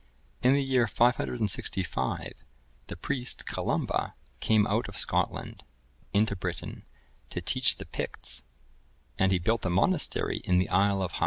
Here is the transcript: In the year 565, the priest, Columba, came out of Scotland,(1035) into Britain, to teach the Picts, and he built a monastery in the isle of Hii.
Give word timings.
In 0.41 0.53
the 0.55 0.63
year 0.63 0.87
565, 0.87 2.33
the 2.87 2.95
priest, 2.97 3.45
Columba, 3.45 4.15
came 4.39 4.65
out 4.65 4.89
of 4.89 4.97
Scotland,(1035) 4.97 5.63
into 6.11 6.35
Britain, 6.35 6.85
to 7.29 7.39
teach 7.39 7.75
the 7.77 7.85
Picts, 7.85 8.43
and 9.19 9.31
he 9.31 9.37
built 9.37 9.63
a 9.63 9.69
monastery 9.69 10.37
in 10.39 10.57
the 10.57 10.69
isle 10.69 11.03
of 11.03 11.11
Hii. 11.11 11.19